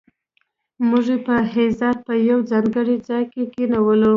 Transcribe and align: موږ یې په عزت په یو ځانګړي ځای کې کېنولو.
موږ 0.87 1.05
یې 1.13 1.17
په 1.25 1.33
عزت 1.53 1.97
په 2.07 2.13
یو 2.29 2.39
ځانګړي 2.51 2.95
ځای 3.07 3.23
کې 3.33 3.43
کېنولو. 3.53 4.09